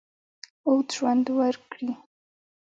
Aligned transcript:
اوږد 0.67 0.87
ژوند 0.95 1.25
ورکړي. 1.37 1.91